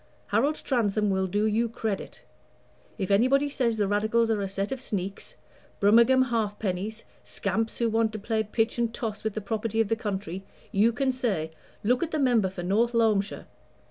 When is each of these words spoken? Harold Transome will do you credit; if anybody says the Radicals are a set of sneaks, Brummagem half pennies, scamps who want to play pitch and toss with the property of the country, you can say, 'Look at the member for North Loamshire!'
Harold 0.29 0.55
Transome 0.63 1.11
will 1.11 1.27
do 1.27 1.45
you 1.45 1.69
credit; 1.69 2.23
if 2.97 3.11
anybody 3.11 3.51
says 3.51 3.77
the 3.77 3.87
Radicals 3.87 4.31
are 4.31 4.41
a 4.41 4.49
set 4.49 4.71
of 4.71 4.81
sneaks, 4.81 5.35
Brummagem 5.79 6.29
half 6.31 6.57
pennies, 6.57 7.03
scamps 7.23 7.77
who 7.77 7.87
want 7.87 8.11
to 8.13 8.17
play 8.17 8.41
pitch 8.41 8.79
and 8.79 8.91
toss 8.91 9.23
with 9.23 9.35
the 9.35 9.41
property 9.41 9.79
of 9.79 9.89
the 9.89 9.95
country, 9.95 10.43
you 10.71 10.91
can 10.91 11.11
say, 11.11 11.51
'Look 11.83 12.01
at 12.01 12.09
the 12.09 12.17
member 12.17 12.49
for 12.49 12.63
North 12.63 12.93
Loamshire!' 12.95 13.45